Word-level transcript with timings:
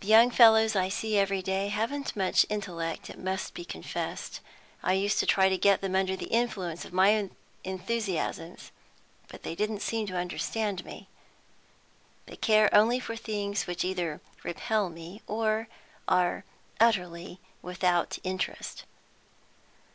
The 0.00 0.08
young 0.08 0.30
fellows 0.30 0.76
I 0.76 0.90
see 0.90 1.16
every 1.16 1.40
day 1.40 1.68
haven't 1.68 2.14
much 2.14 2.44
intellect, 2.50 3.08
it 3.08 3.18
must 3.18 3.54
be 3.54 3.64
confessed. 3.64 4.40
I 4.82 4.92
used 4.92 5.18
to 5.20 5.26
try 5.26 5.48
to 5.48 5.56
get 5.56 5.80
them 5.80 5.94
under 5.94 6.16
the 6.16 6.26
influence 6.26 6.84
of 6.84 6.92
my 6.92 7.16
own 7.16 7.30
enthusiasms, 7.64 8.72
but 9.28 9.42
they 9.42 9.54
didn't 9.54 9.80
seem 9.80 10.06
to 10.08 10.18
understand 10.18 10.84
me. 10.84 11.08
They 12.26 12.36
care 12.36 12.68
only 12.74 13.00
for 13.00 13.16
things 13.16 13.66
which 13.66 13.86
either 13.86 14.20
repel 14.42 14.90
me, 14.90 15.22
or 15.26 15.68
are 16.06 16.44
utterly 16.78 17.40
without 17.62 18.18
interest." 18.22 18.84